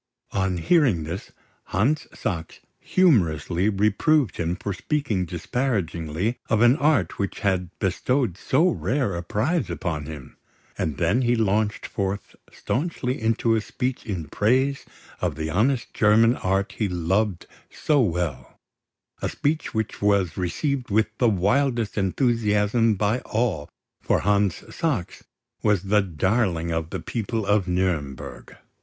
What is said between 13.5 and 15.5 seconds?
a speech in praise of